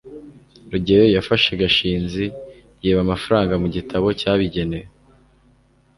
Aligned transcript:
rugeyo 0.71 1.05
yafashe 1.15 1.49
gashinzi 1.61 2.25
yiba 2.81 3.01
amafaranga 3.05 3.53
mu 3.61 3.67
gitabo 3.75 4.07
cyabigenewe 4.19 4.87